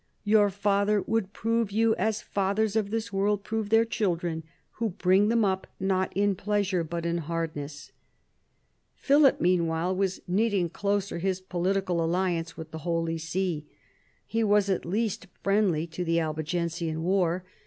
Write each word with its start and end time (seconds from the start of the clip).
Your 0.23 0.49
Father 0.49 0.99
would 1.03 1.31
prove 1.31 1.69
you 1.71 1.93
as 1.95 2.23
fathers 2.23 2.75
of 2.75 2.89
this 2.89 3.13
world 3.13 3.43
prove 3.43 3.69
their 3.69 3.85
children, 3.85 4.41
who 4.79 4.89
bring 4.89 5.27
them 5.29 5.45
up 5.45 5.67
not 5.79 6.11
in 6.17 6.33
pleasures 6.33 6.87
but 6.89 7.05
in 7.05 7.19
hardness." 7.19 7.91
Philip 8.95 9.39
meanwhile 9.39 9.95
was 9.95 10.19
knitting 10.27 10.69
closer 10.69 11.19
his 11.19 11.39
political 11.39 12.03
alliance 12.03 12.57
with 12.57 12.71
the 12.71 12.79
Holy 12.79 13.19
See. 13.19 13.67
He 14.25 14.43
was 14.43 14.71
at 14.71 14.85
least 14.85 15.27
friendly 15.43 15.85
to 15.85 16.03
the 16.03 16.19
Albigensian 16.19 17.03
war. 17.03 17.43